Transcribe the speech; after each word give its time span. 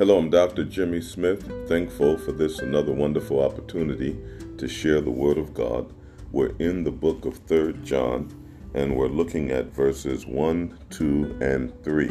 Hello, 0.00 0.16
I'm 0.16 0.30
Dr. 0.30 0.64
Jimmy 0.64 1.02
Smith, 1.02 1.46
thankful 1.68 2.16
for 2.16 2.32
this 2.32 2.60
another 2.60 2.90
wonderful 2.90 3.38
opportunity 3.38 4.18
to 4.56 4.66
share 4.66 5.02
the 5.02 5.10
Word 5.10 5.36
of 5.36 5.52
God. 5.52 5.92
We're 6.32 6.56
in 6.58 6.84
the 6.84 6.90
book 6.90 7.26
of 7.26 7.44
3rd 7.44 7.84
John, 7.84 8.32
and 8.72 8.96
we're 8.96 9.08
looking 9.08 9.50
at 9.50 9.74
verses 9.74 10.24
1, 10.24 10.78
2, 10.88 11.38
and 11.42 11.84
3. 11.84 12.10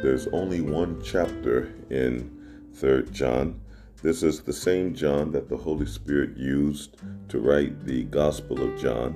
There's 0.00 0.26
only 0.28 0.62
one 0.62 1.02
chapter 1.04 1.74
in 1.90 2.34
3rd 2.74 3.12
John. 3.12 3.60
This 4.02 4.22
is 4.22 4.40
the 4.40 4.54
same 4.54 4.94
John 4.94 5.30
that 5.32 5.50
the 5.50 5.56
Holy 5.58 5.84
Spirit 5.84 6.34
used 6.34 6.96
to 7.28 7.40
write 7.40 7.84
the 7.84 8.04
Gospel 8.04 8.62
of 8.62 8.80
John, 8.80 9.14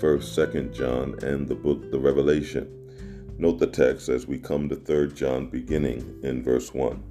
1st, 0.00 0.48
2nd 0.48 0.74
John, 0.74 1.18
and 1.22 1.46
the 1.46 1.56
book, 1.56 1.90
the 1.90 2.00
Revelation. 2.00 3.36
Note 3.36 3.58
the 3.58 3.66
text 3.66 4.08
as 4.08 4.26
we 4.26 4.38
come 4.38 4.70
to 4.70 4.76
3rd 4.76 5.14
John, 5.14 5.48
beginning 5.48 6.20
in 6.22 6.42
verse 6.42 6.72
1 6.72 7.02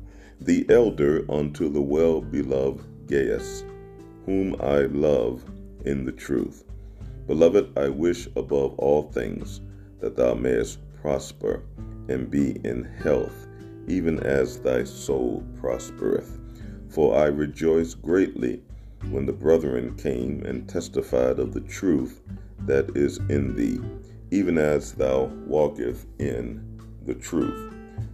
the 0.41 0.65
elder 0.69 1.25
unto 1.29 1.67
the 1.67 1.81
well 1.81 2.21
beloved 2.21 2.85
Gaius, 3.07 3.65
whom 4.25 4.55
I 4.61 4.83
love 4.83 5.43
in 5.85 6.05
the 6.05 6.13
truth. 6.13 6.63
Beloved, 7.27 7.77
I 7.77 7.89
wish 7.89 8.27
above 8.37 8.73
all 8.79 9.03
things 9.03 9.59
that 9.99 10.15
thou 10.15 10.33
mayest 10.35 10.79
prosper 11.01 11.61
and 12.07 12.31
be 12.31 12.51
in 12.63 12.85
health, 13.03 13.47
even 13.87 14.19
as 14.21 14.59
thy 14.59 14.85
soul 14.85 15.43
prospereth. 15.59 16.39
For 16.87 17.15
I 17.15 17.25
rejoiced 17.25 18.01
greatly 18.01 18.61
when 19.09 19.25
the 19.25 19.33
brethren 19.33 19.95
came 19.97 20.43
and 20.45 20.67
testified 20.69 21.39
of 21.39 21.53
the 21.53 21.61
truth 21.61 22.21
that 22.65 22.95
is 22.95 23.17
in 23.29 23.55
thee, 23.55 23.81
even 24.31 24.57
as 24.57 24.93
thou 24.93 25.25
walkest 25.45 26.07
in 26.17 26.63
the 27.05 27.13
truth. 27.13 27.73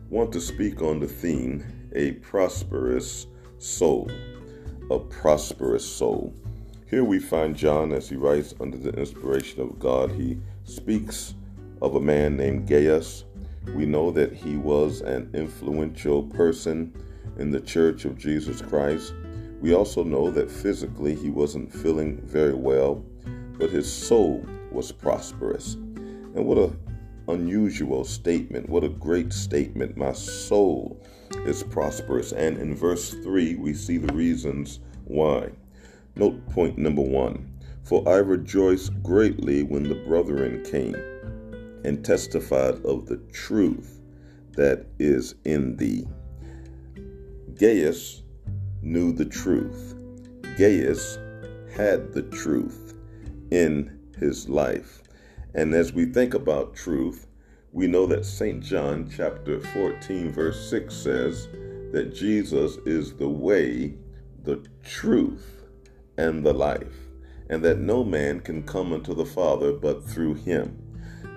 Want 0.09 0.31
to 0.33 0.41
speak 0.41 0.81
on 0.81 0.99
the 0.99 1.07
theme 1.07 1.63
a 1.95 2.11
prosperous 2.13 3.27
soul. 3.57 4.11
A 4.91 4.99
prosperous 4.99 5.85
soul. 5.85 6.33
Here 6.87 7.03
we 7.03 7.19
find 7.19 7.55
John 7.55 7.91
as 7.93 8.07
he 8.09 8.15
writes 8.15 8.53
under 8.59 8.77
the 8.77 8.91
inspiration 8.91 9.61
of 9.61 9.79
God. 9.79 10.11
He 10.11 10.37
speaks 10.65 11.33
of 11.81 11.95
a 11.95 11.99
man 11.99 12.37
named 12.37 12.67
Gaius. 12.67 13.23
We 13.73 13.85
know 13.85 14.11
that 14.11 14.33
he 14.33 14.57
was 14.57 15.01
an 15.01 15.31
influential 15.33 16.23
person 16.23 16.93
in 17.39 17.49
the 17.49 17.61
church 17.61 18.05
of 18.05 18.17
Jesus 18.17 18.61
Christ. 18.61 19.13
We 19.61 19.73
also 19.73 20.03
know 20.03 20.29
that 20.31 20.51
physically 20.51 21.15
he 21.15 21.31
wasn't 21.31 21.73
feeling 21.73 22.21
very 22.21 22.53
well, 22.53 23.03
but 23.57 23.71
his 23.71 23.91
soul 23.91 24.45
was 24.71 24.91
prosperous. 24.91 25.75
And 25.75 26.45
what 26.45 26.57
a 26.57 26.73
unusual 27.27 28.03
statement. 28.03 28.69
What 28.69 28.83
a 28.83 28.89
great 28.89 29.33
statement. 29.33 29.97
My 29.97 30.11
soul 30.13 31.01
is 31.45 31.63
prosperous. 31.63 32.31
And 32.31 32.57
in 32.57 32.75
verse 32.75 33.11
3, 33.11 33.55
we 33.55 33.73
see 33.73 33.97
the 33.97 34.13
reasons 34.13 34.79
why. 35.05 35.51
Note 36.15 36.45
point 36.49 36.77
number 36.77 37.01
one 37.01 37.51
For 37.83 38.07
I 38.07 38.17
rejoiced 38.17 39.01
greatly 39.03 39.63
when 39.63 39.83
the 39.83 39.95
brethren 39.95 40.63
came 40.63 40.95
and 41.83 42.03
testified 42.03 42.83
of 42.85 43.05
the 43.05 43.17
truth 43.31 44.01
that 44.53 44.85
is 44.97 45.35
in 45.43 45.75
thee. 45.77 46.07
Gaius 47.55 48.23
knew 48.81 49.13
the 49.13 49.25
truth. 49.25 49.95
Gaius 50.57 51.17
had 51.75 52.13
the 52.13 52.23
truth 52.23 52.93
in 53.51 53.99
his 54.17 54.47
life. 54.49 55.03
And 55.55 55.73
as 55.73 55.93
we 55.93 56.05
think 56.05 56.33
about 56.33 56.75
truth, 56.75 57.27
we 57.71 57.87
know 57.87 58.05
that 58.07 58.25
St. 58.25 58.61
John 58.61 59.09
chapter 59.09 59.61
14 59.61 60.33
verse 60.33 60.69
6 60.69 60.93
says 60.93 61.47
that 61.93 62.13
Jesus 62.13 62.75
is 62.85 63.13
the 63.13 63.29
way, 63.29 63.93
the 64.43 64.65
truth, 64.83 65.63
and 66.17 66.45
the 66.45 66.53
life, 66.53 67.07
and 67.49 67.63
that 67.63 67.79
no 67.79 68.03
man 68.03 68.41
can 68.41 68.63
come 68.63 68.91
unto 68.91 69.13
the 69.13 69.25
Father 69.25 69.71
but 69.71 70.05
through 70.05 70.33
him. 70.33 70.77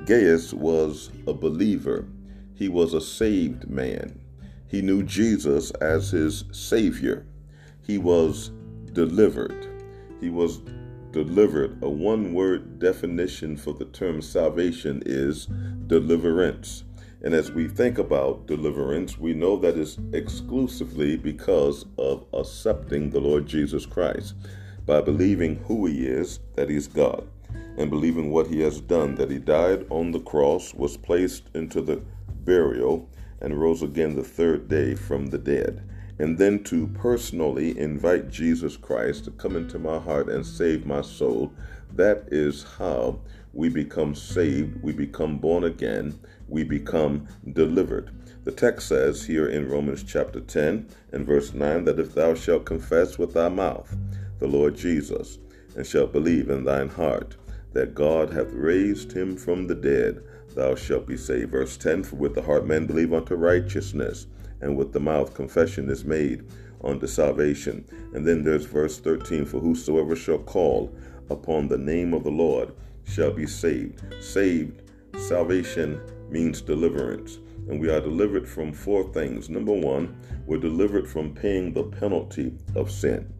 Gaius 0.04 0.52
was 0.52 1.10
a 1.28 1.32
believer. 1.32 2.08
He 2.54 2.68
was 2.68 2.94
a 2.94 3.00
saved 3.00 3.68
man. 3.68 4.20
He 4.66 4.82
knew 4.82 5.04
Jesus 5.04 5.70
as 5.72 6.10
his 6.10 6.44
Savior. 6.50 7.24
He 7.86 7.98
was 7.98 8.50
delivered. 8.92 9.68
He 10.20 10.28
was 10.28 10.60
delivered. 11.12 11.82
A 11.82 11.88
one 11.88 12.32
word 12.32 12.78
definition 12.78 13.56
for 13.56 13.72
the 13.72 13.84
term 13.86 14.22
salvation 14.22 15.02
is 15.06 15.46
deliverance. 15.86 16.84
And 17.22 17.34
as 17.34 17.50
we 17.50 17.66
think 17.66 17.98
about 17.98 18.46
deliverance, 18.46 19.18
we 19.18 19.34
know 19.34 19.56
that 19.56 19.76
is 19.76 19.98
exclusively 20.12 21.16
because 21.16 21.84
of 21.98 22.24
accepting 22.32 23.10
the 23.10 23.20
Lord 23.20 23.46
Jesus 23.46 23.86
Christ, 23.86 24.34
by 24.86 25.00
believing 25.00 25.56
who 25.66 25.86
He 25.86 26.06
is, 26.06 26.40
that 26.54 26.70
He's 26.70 26.86
God, 26.86 27.26
and 27.76 27.90
believing 27.90 28.30
what 28.30 28.46
He 28.46 28.60
has 28.60 28.80
done, 28.80 29.16
that 29.16 29.30
He 29.30 29.38
died 29.38 29.86
on 29.90 30.12
the 30.12 30.20
cross, 30.20 30.72
was 30.74 30.96
placed 30.96 31.44
into 31.54 31.82
the 31.82 32.00
burial, 32.44 33.08
and 33.40 33.60
rose 33.60 33.82
again 33.82 34.14
the 34.14 34.22
third 34.22 34.68
day 34.68 34.94
from 34.94 35.26
the 35.26 35.38
dead 35.38 35.82
and 36.18 36.38
then 36.38 36.62
to 36.64 36.86
personally 36.88 37.78
invite 37.78 38.30
Jesus 38.30 38.76
Christ 38.76 39.24
to 39.24 39.30
come 39.32 39.56
into 39.56 39.78
my 39.78 39.98
heart 39.98 40.28
and 40.28 40.44
save 40.44 40.84
my 40.84 41.02
soul. 41.02 41.52
That 41.94 42.24
is 42.30 42.64
how 42.78 43.20
we 43.52 43.68
become 43.68 44.14
saved, 44.14 44.82
we 44.82 44.92
become 44.92 45.38
born 45.38 45.64
again, 45.64 46.18
we 46.48 46.64
become 46.64 47.28
delivered. 47.52 48.10
The 48.44 48.52
text 48.52 48.88
says 48.88 49.24
here 49.24 49.48
in 49.48 49.68
Romans 49.68 50.02
chapter 50.02 50.40
10 50.40 50.88
and 51.12 51.26
verse 51.26 51.52
9 51.52 51.84
that 51.84 51.98
if 51.98 52.14
thou 52.14 52.34
shalt 52.34 52.64
confess 52.64 53.18
with 53.18 53.34
thy 53.34 53.48
mouth 53.48 53.96
the 54.38 54.46
Lord 54.46 54.76
Jesus, 54.76 55.38
and 55.76 55.86
shalt 55.86 56.12
believe 56.12 56.50
in 56.50 56.64
thine 56.64 56.88
heart 56.88 57.36
that 57.72 57.94
God 57.94 58.32
hath 58.32 58.52
raised 58.52 59.12
him 59.12 59.36
from 59.36 59.66
the 59.66 59.74
dead, 59.74 60.22
thou 60.54 60.74
shalt 60.74 61.06
be 61.06 61.16
saved. 61.16 61.52
Verse 61.52 61.76
10 61.76 62.02
For 62.02 62.16
with 62.16 62.34
the 62.34 62.42
heart 62.42 62.66
men 62.66 62.86
believe 62.86 63.12
unto 63.12 63.34
righteousness 63.34 64.26
and 64.60 64.76
with 64.76 64.92
the 64.92 65.00
mouth 65.00 65.34
confession 65.34 65.88
is 65.88 66.04
made 66.04 66.44
unto 66.82 67.06
salvation. 67.06 67.84
And 68.14 68.26
then 68.26 68.44
there's 68.44 68.64
verse 68.64 68.98
13 68.98 69.44
For 69.44 69.60
whosoever 69.60 70.16
shall 70.16 70.38
call 70.38 70.94
upon 71.30 71.68
the 71.68 71.78
name 71.78 72.14
of 72.14 72.24
the 72.24 72.30
Lord 72.30 72.72
shall 73.04 73.32
be 73.32 73.46
saved. 73.46 74.02
Saved, 74.22 74.82
salvation 75.18 76.00
means 76.30 76.60
deliverance. 76.60 77.38
And 77.68 77.80
we 77.80 77.90
are 77.90 78.00
delivered 78.00 78.48
from 78.48 78.72
four 78.72 79.04
things. 79.12 79.50
Number 79.50 79.72
one, 79.72 80.16
we're 80.46 80.58
delivered 80.58 81.08
from 81.08 81.34
paying 81.34 81.72
the 81.72 81.84
penalty 81.84 82.54
of 82.74 82.90
sin. 82.90 83.32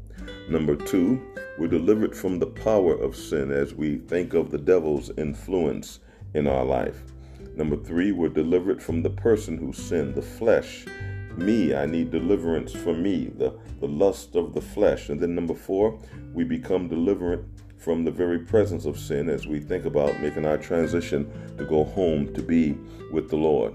Number 0.51 0.77
two, 0.77 1.21
we're 1.59 1.69
delivered 1.69 2.17
from 2.17 2.39
the 2.39 2.47
power 2.47 2.95
of 2.95 3.17
sin 3.17 3.51
as 3.51 3.75
we 3.75 3.97
think 3.97 4.35
of 4.35 4.51
the 4.51 4.59
devil's 4.59 5.11
influence 5.17 6.01
in 6.35 6.47
our 6.47 6.65
life. 6.65 7.03
Number 7.57 7.77
three, 7.77 8.13
we're 8.13 8.29
delivered 8.29 8.83
from 8.83 9.03
the 9.03 9.11
person 9.11 9.57
who 9.57 9.73
sinned, 9.73 10.15
the 10.15 10.23
flesh. 10.23 10.85
Me, 11.39 11.75
I 11.75 11.87
need 11.87 12.11
deliverance 12.11 12.73
from 12.73 13.03
me, 13.03 13.31
the, 13.37 13.57
the 13.81 13.87
lust 13.87 14.35
of 14.35 14.55
the 14.55 14.61
flesh. 14.61 15.09
And 15.09 15.21
then 15.21 15.35
number 15.35 15.55
four, 15.55 15.99
we 16.33 16.45
become 16.45 16.89
deliverant 16.89 17.45
from 17.79 18.05
the 18.05 18.11
very 18.11 18.41
presence 18.41 18.85
of 18.85 18.99
sin 18.99 19.31
as 19.31 19.47
we 19.47 19.61
think 19.61 19.85
about 19.85 20.21
making 20.21 20.45
our 20.45 20.59
transition 20.59 21.31
to 21.57 21.65
go 21.65 21.85
home 21.85 22.35
to 22.35 22.43
be 22.43 22.77
with 23.13 23.31
the 23.31 23.37
Lord. 23.37 23.75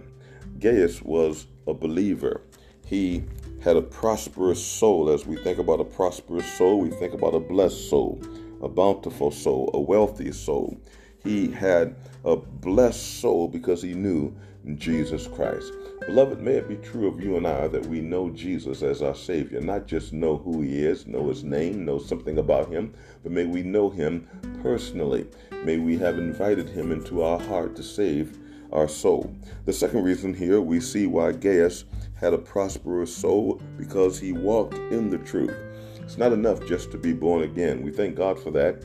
Gaius 0.60 1.02
was 1.02 1.48
a 1.68 1.74
believer. 1.74 2.42
He 2.86 3.24
had 3.64 3.78
a 3.78 3.82
prosperous 3.82 4.64
soul. 4.64 5.10
As 5.10 5.26
we 5.26 5.38
think 5.38 5.58
about 5.58 5.80
a 5.80 5.86
prosperous 5.86 6.52
soul, 6.58 6.82
we 6.82 6.90
think 6.90 7.14
about 7.14 7.34
a 7.34 7.40
blessed 7.40 7.90
soul, 7.90 8.22
a 8.62 8.68
bountiful 8.68 9.32
soul, 9.32 9.70
a 9.74 9.80
wealthy 9.80 10.34
soul 10.34 10.78
he 11.24 11.50
had 11.50 11.96
a 12.26 12.36
blessed 12.36 13.22
soul 13.22 13.48
because 13.48 13.82
he 13.82 13.94
knew 13.94 14.36
Jesus 14.76 15.28
Christ. 15.28 15.74
Beloved, 16.06 16.42
may 16.42 16.54
it 16.54 16.70
be 16.70 16.76
true 16.78 17.08
of 17.08 17.22
you 17.22 17.38
and 17.38 17.46
I 17.46 17.68
that 17.68 17.86
we 17.86 18.02
know 18.02 18.30
Jesus 18.30 18.82
as 18.82 19.02
our 19.02 19.16
Savior, 19.16 19.62
not 19.62 19.88
just 19.88 20.14
know 20.14 20.38
who 20.38 20.62
He 20.62 20.80
is, 20.80 21.06
know 21.08 21.30
His 21.30 21.44
name, 21.44 21.86
know 21.86 22.00
something 22.00 22.38
about 22.38 22.70
Him, 22.70 22.94
but 23.24 23.32
may 23.32 23.46
we 23.46 23.64
know 23.64 23.90
Him 23.90 24.28
personally. 24.62 25.26
May 25.64 25.78
we 25.78 25.98
have 25.98 26.18
invited 26.18 26.70
Him 26.70 26.92
into 26.92 27.24
our 27.24 27.40
heart 27.40 27.76
to 27.76 27.84
save 27.84 28.38
our 28.72 28.88
soul. 28.88 29.34
The 29.66 29.74
second 29.74 30.04
reason 30.04 30.34
here 30.34 30.60
we 30.60 30.80
see 30.80 31.08
why 31.08 31.32
Gaius 31.32 31.86
had 32.16 32.34
a 32.34 32.38
prosperous 32.38 33.16
soul 33.16 33.62
because 33.78 34.20
he 34.20 34.32
walked 34.32 34.78
in 34.92 35.10
the 35.10 35.18
truth. 35.20 35.56
It's 36.02 36.18
not 36.18 36.34
enough 36.34 36.66
just 36.66 36.92
to 36.92 36.98
be 36.98 37.14
born 37.14 37.44
again. 37.44 37.82
We 37.82 37.92
thank 37.92 38.16
God 38.16 38.40
for 38.40 38.52
that. 38.52 38.84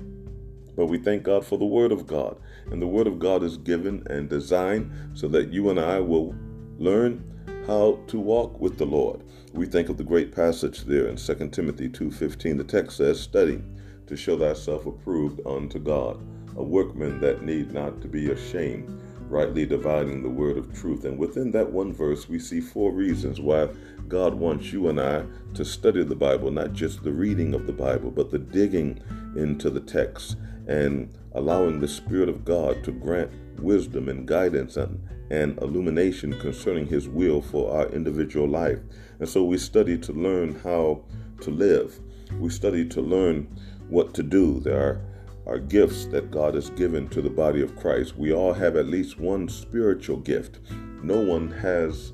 But 0.77 0.87
we 0.87 0.99
thank 0.99 1.25
God 1.25 1.45
for 1.45 1.59
the 1.59 1.65
Word 1.65 1.91
of 1.91 2.07
God. 2.07 2.39
And 2.71 2.81
the 2.83 2.87
Word 2.87 3.07
of 3.07 3.19
God 3.19 3.43
is 3.43 3.57
given 3.57 4.03
and 4.11 4.29
designed 4.29 4.91
so 5.15 5.29
that 5.29 5.53
you 5.53 5.71
and 5.71 5.81
I 5.81 6.01
will 6.01 6.35
learn 6.79 7.25
how 7.67 7.99
to 8.07 8.19
walk 8.19 8.61
with 8.61 8.79
the 8.79 8.87
Lord. 8.87 9.23
We 9.53 9.67
think 9.67 9.89
of 9.89 9.97
the 9.97 10.05
great 10.05 10.35
passage 10.35 10.85
there 10.85 11.07
in 11.07 11.17
2 11.17 11.53
Timothy 11.53 11.89
2:15. 11.89 12.57
The 12.57 12.65
text 12.65 12.97
says, 12.97 13.21
"Study 13.21 13.63
to 14.07 14.17
show 14.17 14.39
thyself 14.39 14.87
approved 14.87 15.41
unto 15.47 15.79
God, 15.79 16.19
a 16.57 16.63
workman 16.63 17.21
that 17.21 17.45
need 17.45 17.73
not 17.73 18.01
to 18.01 18.09
be 18.09 18.31
ashamed, 18.31 18.99
rightly 19.29 19.67
dividing 19.67 20.23
the 20.23 20.29
word 20.31 20.57
of 20.57 20.73
truth. 20.73 21.05
And 21.05 21.19
within 21.19 21.51
that 21.53 21.71
one 21.71 21.93
verse, 21.93 22.29
we 22.29 22.39
see 22.39 22.61
four 22.61 22.91
reasons 22.91 23.41
why 23.41 23.69
God 24.09 24.35
wants 24.35 24.73
you 24.73 24.89
and 24.89 24.99
I 24.99 25.25
to 25.55 25.65
study 25.65 26.03
the 26.03 26.17
Bible, 26.17 26.51
not 26.51 26.73
just 26.73 27.05
the 27.05 27.13
reading 27.13 27.55
of 27.55 27.67
the 27.67 27.73
Bible, 27.73 28.11
but 28.11 28.31
the 28.31 28.39
digging 28.39 29.01
into 29.37 29.69
the 29.69 29.81
text 29.81 30.37
and 30.67 31.11
allowing 31.39 31.81
the 31.81 31.89
Spirit 31.89 32.29
of 32.29 32.45
God 32.45 32.83
to 32.85 32.91
grant 32.91 33.31
wisdom 33.61 34.09
and 34.09 34.27
guidance 34.27 34.77
and, 34.77 35.01
and 35.31 35.57
illumination 35.63 36.39
concerning 36.41 36.87
His 36.87 37.09
will 37.09 37.41
for 37.41 37.73
our 37.73 37.87
individual 37.91 38.49
life. 38.49 38.81
And 39.21 39.29
so 39.29 39.45
we 39.45 39.57
study 39.57 39.97
to 39.99 40.13
learn 40.13 40.59
how 40.61 41.05
to 41.43 41.51
live. 41.51 42.01
We 42.39 42.51
study 42.51 42.87
to 42.89 43.01
learn 43.01 43.47
what 43.89 44.15
to 44.15 44.23
do. 44.23 44.61
There 44.61 45.01
are, 45.47 45.55
are 45.55 45.59
gifts 45.59 46.07
that 46.07 46.31
God 46.31 46.55
has 46.55 46.71
given 46.71 47.09
to 47.09 47.23
the 47.23 47.31
body 47.31 47.63
of 47.63 47.77
Christ. 47.77 48.17
We 48.17 48.33
all 48.33 48.53
have 48.53 48.77
at 48.77 48.87
least 48.87 49.19
one 49.21 49.49
spiritual 49.49 50.19
gift. 50.19 50.59
No 51.03 51.21
one 51.21 51.53
has 51.53 52.13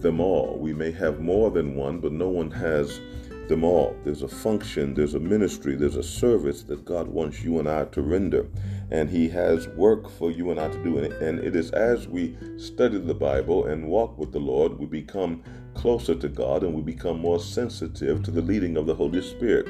them 0.00 0.20
all. 0.20 0.58
We 0.58 0.74
may 0.74 0.92
have 0.92 1.20
more 1.20 1.50
than 1.50 1.74
one, 1.74 1.98
but 1.98 2.12
no 2.12 2.28
one 2.28 2.50
has 2.50 3.00
them 3.48 3.64
all. 3.64 3.96
There's 4.04 4.22
a 4.22 4.28
function, 4.28 4.94
there's 4.94 5.14
a 5.14 5.20
ministry, 5.20 5.76
there's 5.76 5.96
a 5.96 6.02
service 6.02 6.62
that 6.64 6.84
God 6.84 7.08
wants 7.08 7.42
you 7.42 7.58
and 7.58 7.68
I 7.68 7.84
to 7.86 8.02
render. 8.02 8.46
And 8.90 9.10
He 9.10 9.28
has 9.30 9.68
work 9.68 10.10
for 10.10 10.30
you 10.30 10.50
and 10.50 10.60
I 10.60 10.68
to 10.68 10.82
do. 10.82 10.98
And 10.98 11.40
it 11.40 11.56
is 11.56 11.70
as 11.72 12.08
we 12.08 12.36
study 12.56 12.98
the 12.98 13.14
Bible 13.14 13.66
and 13.66 13.88
walk 13.88 14.18
with 14.18 14.32
the 14.32 14.40
Lord, 14.40 14.78
we 14.78 14.86
become 14.86 15.42
closer 15.74 16.14
to 16.14 16.28
God 16.28 16.62
and 16.62 16.74
we 16.74 16.82
become 16.82 17.20
more 17.20 17.40
sensitive 17.40 18.22
to 18.22 18.30
the 18.30 18.42
leading 18.42 18.76
of 18.76 18.86
the 18.86 18.94
Holy 18.94 19.22
Spirit. 19.22 19.68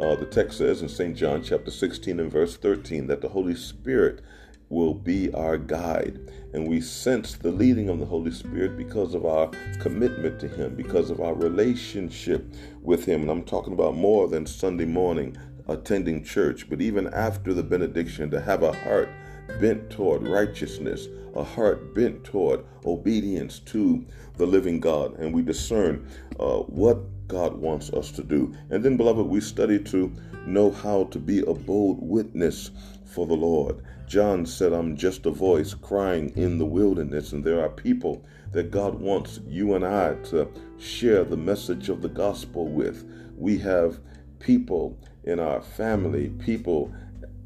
Uh, 0.00 0.16
the 0.16 0.26
text 0.26 0.58
says 0.58 0.82
in 0.82 0.88
St. 0.88 1.16
John 1.16 1.42
chapter 1.42 1.70
16 1.70 2.18
and 2.18 2.30
verse 2.30 2.56
13 2.56 3.06
that 3.06 3.20
the 3.20 3.28
Holy 3.28 3.54
Spirit 3.54 4.22
will 4.74 4.94
be 4.94 5.32
our 5.32 5.56
guide. 5.56 6.18
And 6.52 6.68
we 6.68 6.80
sense 6.80 7.34
the 7.34 7.50
leading 7.50 7.88
of 7.88 7.98
the 7.98 8.06
Holy 8.06 8.30
Spirit 8.30 8.76
because 8.76 9.14
of 9.14 9.24
our 9.24 9.50
commitment 9.80 10.38
to 10.40 10.48
Him, 10.48 10.74
because 10.74 11.10
of 11.10 11.20
our 11.20 11.34
relationship 11.34 12.44
with 12.82 13.04
Him. 13.04 13.22
And 13.22 13.30
I'm 13.30 13.44
talking 13.44 13.72
about 13.72 13.94
more 13.94 14.28
than 14.28 14.46
Sunday 14.46 14.84
morning 14.84 15.36
attending 15.68 16.22
church, 16.22 16.68
but 16.68 16.80
even 16.80 17.06
after 17.14 17.54
the 17.54 17.62
benediction, 17.62 18.30
to 18.30 18.40
have 18.40 18.62
a 18.62 18.72
heart 18.72 19.08
bent 19.60 19.90
toward 19.90 20.26
righteousness, 20.26 21.08
a 21.34 21.42
heart 21.42 21.94
bent 21.94 22.24
toward 22.24 22.64
obedience 22.84 23.58
to 23.60 24.04
the 24.36 24.46
living 24.46 24.80
God. 24.80 25.18
And 25.18 25.34
we 25.34 25.42
discern 25.42 26.08
uh, 26.38 26.58
what 26.58 26.98
God 27.28 27.54
wants 27.56 27.90
us 27.90 28.10
to 28.12 28.22
do. 28.22 28.54
And 28.70 28.84
then, 28.84 28.96
beloved, 28.96 29.26
we 29.26 29.40
study 29.40 29.78
to 29.84 30.12
know 30.46 30.70
how 30.70 31.04
to 31.04 31.18
be 31.18 31.40
a 31.40 31.54
bold 31.54 31.98
witness 32.00 32.70
for 33.04 33.26
the 33.26 33.34
Lord. 33.34 33.82
John 34.06 34.44
said, 34.44 34.72
I'm 34.72 34.96
just 34.96 35.24
a 35.26 35.30
voice 35.30 35.72
crying 35.72 36.32
in 36.36 36.58
the 36.58 36.66
wilderness, 36.66 37.32
and 37.32 37.42
there 37.42 37.62
are 37.62 37.70
people 37.70 38.24
that 38.52 38.70
God 38.70 39.00
wants 39.00 39.40
you 39.46 39.74
and 39.74 39.84
I 39.84 40.14
to 40.24 40.48
share 40.78 41.24
the 41.24 41.36
message 41.36 41.88
of 41.88 42.02
the 42.02 42.08
gospel 42.08 42.68
with. 42.68 43.04
We 43.36 43.58
have 43.58 43.98
people 44.38 44.98
in 45.24 45.40
our 45.40 45.62
family, 45.62 46.28
people 46.28 46.92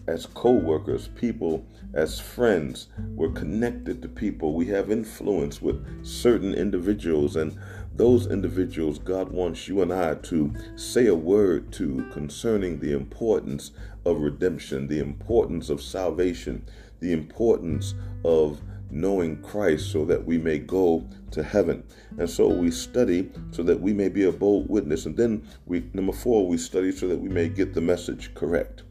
as 0.09 0.25
co 0.25 0.53
workers, 0.53 1.09
people 1.09 1.67
as 1.93 2.19
friends. 2.19 2.89
We're 3.11 3.33
connected 3.33 4.01
to 4.01 4.09
people. 4.09 4.55
We 4.55 4.67
have 4.69 4.91
influence 4.91 5.61
with 5.61 5.85
certain 6.05 6.55
individuals, 6.55 7.37
and 7.37 7.59
those 7.95 8.27
individuals 8.27 8.99
God 8.99 9.31
wants 9.31 9.69
you 9.69 9.83
and 9.83 9.93
I 9.93 10.15
to 10.15 10.55
say 10.77 11.07
a 11.09 11.15
word 11.15 11.73
to 11.75 12.09
concerning 12.11 12.81
the 12.81 12.93
importance 12.93 13.73
of 14.07 14.21
redemption, 14.21 14.89
the 14.89 15.01
importance 15.01 15.69
of 15.69 15.83
salvation, 15.83 16.65
the 17.01 17.13
importance 17.13 17.95
of 18.25 18.63
knowing 18.91 19.43
Christ 19.43 19.93
so 19.93 20.07
that 20.07 20.25
we 20.25 20.39
may 20.39 20.59
go 20.59 21.07
to 21.33 21.43
heaven. 21.43 21.85
And 22.19 22.31
so 22.31 22.49
we 22.49 22.71
study 22.71 23.31
so 23.51 23.63
that 23.65 23.79
we 23.79 23.93
may 23.93 24.09
be 24.09 24.25
a 24.25 24.33
bold 24.33 24.71
witness. 24.71 25.05
And 25.05 25.17
then 25.17 25.47
we 25.67 25.85
number 25.93 26.13
4 26.13 26.47
we 26.47 26.57
study 26.57 26.93
so 26.93 27.07
that 27.09 27.19
we 27.19 27.29
may 27.29 27.49
get 27.49 27.75
the 27.75 27.83
message 27.83 28.33
correct. 28.35 28.85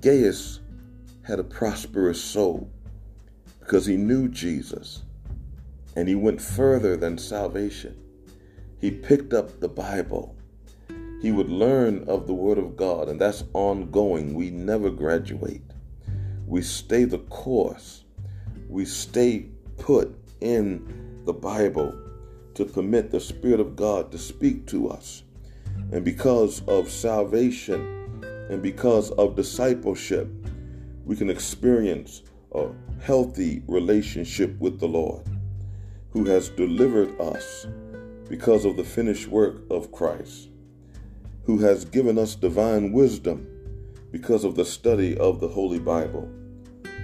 Gaius 0.00 0.60
had 1.22 1.38
a 1.38 1.44
prosperous 1.44 2.22
soul 2.22 2.70
because 3.60 3.86
he 3.86 3.96
knew 3.96 4.28
Jesus 4.28 5.02
and 5.96 6.08
he 6.08 6.14
went 6.14 6.40
further 6.40 6.96
than 6.96 7.18
salvation. 7.18 7.96
He 8.80 8.90
picked 8.90 9.32
up 9.32 9.60
the 9.60 9.68
Bible. 9.68 10.36
He 11.22 11.32
would 11.32 11.48
learn 11.48 12.04
of 12.08 12.26
the 12.26 12.34
Word 12.34 12.58
of 12.58 12.76
God, 12.76 13.08
and 13.08 13.18
that's 13.18 13.42
ongoing. 13.54 14.34
We 14.34 14.50
never 14.50 14.90
graduate. 14.90 15.62
We 16.46 16.60
stay 16.62 17.04
the 17.04 17.18
course. 17.18 18.04
We 18.68 18.84
stay 18.84 19.46
put 19.78 20.14
in 20.40 21.22
the 21.24 21.32
Bible 21.32 21.98
to 22.54 22.64
permit 22.66 23.10
the 23.10 23.20
Spirit 23.20 23.60
of 23.60 23.74
God 23.74 24.12
to 24.12 24.18
speak 24.18 24.66
to 24.66 24.90
us. 24.90 25.22
And 25.92 26.04
because 26.04 26.62
of 26.68 26.90
salvation 26.90 28.05
and 28.48 28.62
because 28.62 29.10
of 29.12 29.36
discipleship, 29.36 30.28
we 31.04 31.16
can 31.16 31.30
experience 31.30 32.22
a 32.52 32.68
healthy 33.00 33.62
relationship 33.66 34.58
with 34.58 34.80
the 34.80 34.88
Lord 34.88 35.22
who 36.10 36.24
has 36.24 36.48
delivered 36.48 37.20
us 37.20 37.66
because 38.28 38.64
of 38.64 38.76
the 38.76 38.84
finished 38.84 39.28
work 39.28 39.62
of 39.70 39.92
Christ, 39.92 40.48
who 41.44 41.58
has 41.58 41.84
given 41.84 42.18
us 42.18 42.34
divine 42.34 42.92
wisdom 42.92 43.46
because 44.10 44.44
of 44.44 44.54
the 44.54 44.64
study 44.64 45.16
of 45.18 45.40
the 45.40 45.48
Holy 45.48 45.78
Bible, 45.78 46.28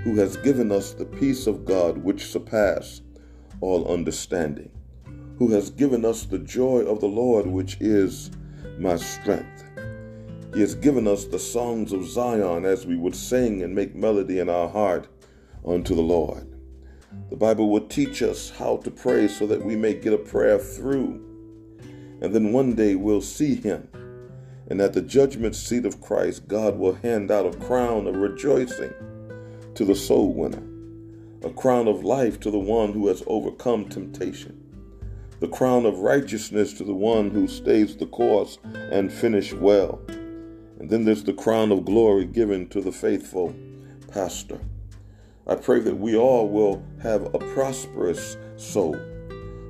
who 0.03 0.17
has 0.17 0.37
given 0.39 0.73
us 0.73 0.95
the 0.95 1.05
peace 1.05 1.47
of 1.47 1.65
God 1.65 1.99
which 1.99 2.27
surpasses 2.27 3.03
all 3.61 3.93
understanding, 3.93 4.71
who 5.39 5.53
has 5.53 5.71
given 5.71 6.05
us 6.05 6.25
the 6.25 6.39
joy 6.39 6.81
of 6.81 7.01
the 7.01 7.07
Lord 7.07 7.47
which 7.47 7.77
is 7.81 8.31
my 8.79 8.97
strength. 8.97 9.65
He 10.55 10.61
has 10.61 10.75
given 10.75 11.09
us 11.09 11.25
the 11.25 11.39
songs 11.39 11.93
of 11.93 12.07
Zion 12.07 12.67
as 12.67 12.87
we 12.87 12.97
would 12.97 13.17
sing 13.17 13.63
and 13.63 13.75
make 13.75 13.95
melody 13.95 14.39
in 14.39 14.51
our 14.51 14.69
heart 14.69 15.09
unto 15.67 15.95
the 15.95 16.03
Lord. 16.03 16.47
The 17.31 17.37
Bible 17.37 17.71
will 17.71 17.87
teach 17.89 18.23
us 18.23 18.51
how 18.51 18.77
to 18.79 18.91
pray 18.91 19.29
so 19.29 19.47
that 19.47 19.65
we 19.65 19.77
may 19.77 19.95
get 19.95 20.13
a 20.13 20.19
prayer 20.19 20.59
through. 20.59 21.21
And 22.21 22.35
then 22.35 22.53
one 22.53 22.75
day 22.75 22.95
we'll 22.95 23.23
see 23.23 23.55
Him. 23.55 23.89
And 24.69 24.81
at 24.81 24.93
the 24.93 25.01
judgment 25.01 25.57
seat 25.57 25.87
of 25.87 26.03
Christ, 26.03 26.47
God 26.49 26.79
will 26.79 26.95
hand 26.95 27.31
out 27.31 27.47
a 27.47 27.59
crown 27.59 28.07
of 28.07 28.17
rejoicing 28.17 28.93
to 29.75 29.85
the 29.85 29.95
soul 29.95 30.35
winner, 30.35 30.63
a 31.43 31.51
crown 31.51 31.89
of 31.89 32.05
life 32.05 32.39
to 32.41 32.51
the 32.51 32.59
one 32.59 32.93
who 32.93 33.09
has 33.09 33.23
overcome 33.27 33.89
temptation, 33.89 34.63
the 35.41 35.49
crown 35.49 35.87
of 35.87 36.01
righteousness 36.01 36.75
to 36.75 36.85
the 36.85 36.95
one 36.95 37.31
who 37.31 37.49
stays 37.49 37.97
the 37.97 38.07
course 38.07 38.59
and 38.91 39.11
finish 39.13 39.53
well. 39.55 40.01
And 40.83 40.91
then 40.91 41.05
there's 41.05 41.23
the 41.23 41.33
crown 41.33 41.71
of 41.71 41.85
glory 41.85 42.25
given 42.25 42.69
to 42.71 42.81
the 42.81 42.91
faithful 42.91 43.55
pastor. 44.09 44.59
I 45.47 45.55
pray 45.55 45.79
that 45.79 45.97
we 45.97 46.17
all 46.17 46.49
will 46.49 46.83
have 47.01 47.33
a 47.33 47.39
prosperous 47.39 48.37
soul, 48.57 48.97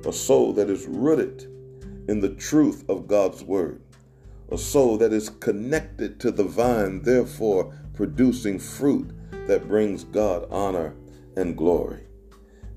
a 0.07 0.11
soul 0.11 0.53
that 0.53 0.71
is 0.71 0.87
rooted 0.87 1.43
in 2.09 2.19
the 2.19 2.33
truth 2.33 2.83
of 2.89 3.05
God's 3.05 3.43
word, 3.43 3.79
a 4.51 4.57
soul 4.57 4.97
that 4.97 5.13
is 5.13 5.29
connected 5.29 6.19
to 6.21 6.31
the 6.31 6.45
vine, 6.45 7.03
therefore 7.03 7.77
producing 7.93 8.57
fruit 8.57 9.11
that 9.45 9.67
brings 9.67 10.05
God 10.05 10.47
honor 10.49 10.95
and 11.37 11.55
glory. 11.55 12.07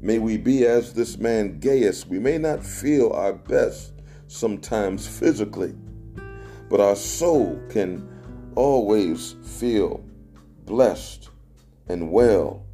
May 0.02 0.18
we 0.18 0.36
be 0.36 0.66
as 0.66 0.92
this 0.92 1.16
man 1.16 1.58
Gaius. 1.58 2.06
We 2.06 2.18
may 2.18 2.36
not 2.36 2.62
feel 2.62 3.12
our 3.12 3.32
best 3.32 3.94
sometimes 4.26 5.08
physically, 5.08 5.74
but 6.68 6.80
our 6.80 6.96
soul 6.96 7.58
can 7.70 8.12
always 8.56 9.36
feel 9.42 10.04
blessed 10.64 11.30
and 11.88 12.10
well 12.10 12.64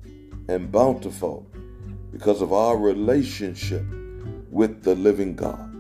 and 0.49 0.73
bountiful 0.73 1.47
because 2.11 2.41
of 2.41 2.53
our 2.53 2.77
relationship 2.79 3.85
with 4.51 4.83
the 4.83 4.95
living 4.95 5.35
God. 5.35 5.71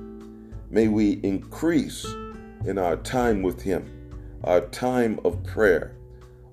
May 0.70 0.88
we 0.88 1.20
increase 1.22 2.04
in 2.64 2.78
our 2.78 2.96
time 2.96 3.42
with 3.42 3.62
Him, 3.62 4.10
our 4.44 4.60
time 4.60 5.20
of 5.24 5.42
prayer, 5.44 5.96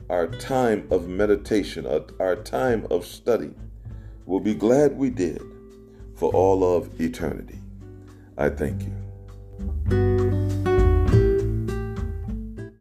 our 0.10 0.28
time 0.28 0.88
of 0.92 1.08
meditation, 1.08 1.88
our 2.20 2.36
time 2.36 2.88
of 2.90 3.06
study. 3.06 3.54
We'll 4.26 4.40
be 4.40 4.56
glad 4.56 4.98
we 4.98 5.10
did 5.10 5.42
for 6.16 6.32
all 6.34 6.76
of 6.76 7.00
eternity. 7.00 7.60
I 8.38 8.50
thank 8.50 8.84
you. 8.84 10.29